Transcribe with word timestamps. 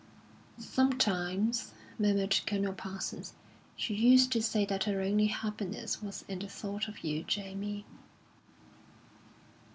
"Sometimes," 0.57 1.75
murmured 1.99 2.41
Colonel 2.47 2.73
Parsons, 2.73 3.33
"she 3.75 3.93
used 3.93 4.31
to 4.31 4.41
say 4.41 4.65
that 4.65 4.85
her 4.85 4.99
only 4.99 5.27
happiness 5.27 6.01
was 6.01 6.25
in 6.27 6.39
the 6.39 6.49
thought 6.49 6.87
of 6.87 7.03
you, 7.03 7.21
Jamie." 7.23 7.85